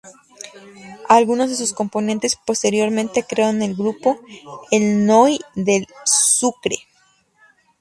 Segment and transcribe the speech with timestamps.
[1.09, 4.19] Algunos de sus componentes posteriormente crearon el grupo
[4.71, 6.77] El Noi del Sucre.